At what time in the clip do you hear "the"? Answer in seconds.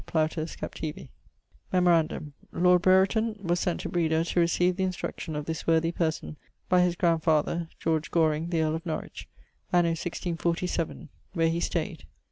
4.75-4.83, 8.49-8.63